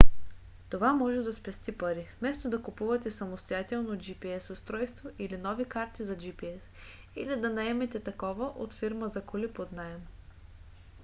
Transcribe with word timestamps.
това 0.69 0.93
може 0.93 1.19
да 1.21 1.33
спести 1.33 1.71
пари 1.77 2.07
вместо 2.19 2.49
да 2.49 2.61
купувате 2.63 3.11
самостоятелно 3.11 3.89
gps 3.97 4.49
устройство 4.53 5.09
или 5.19 5.37
нови 5.37 5.65
карти 5.65 6.03
за 6.05 6.17
gps 6.17 6.61
или 7.15 7.39
да 7.41 7.49
наемете 7.49 7.99
такова 8.03 8.45
от 8.45 8.73
фирма 8.73 9.07
за 9.07 9.25
коли 9.25 9.53
под 9.53 9.71
наем 9.71 10.01